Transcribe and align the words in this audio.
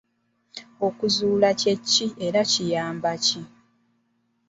Okuzuula 0.87 1.49
kye 1.59 1.73
ki 1.89 2.05
era 2.25 2.41
kiyamba 2.51 3.11
ki? 3.25 3.41